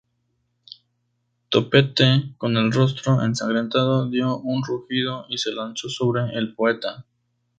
Topete, 1.49 2.33
con 2.39 2.57
el 2.57 2.71
rostro 2.71 3.23
ensangrentado, 3.23 4.09
dio 4.09 4.39
un 4.39 4.63
rugido 4.63 5.27
y 5.29 5.37
se 5.37 5.51
lanzó 5.51 5.89
sobre 5.89 6.21
el 6.39 6.55
poeta. 6.55 7.05